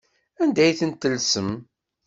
Anda 0.41 0.61
ay 0.63 0.73
tent-tellsem? 0.79 1.49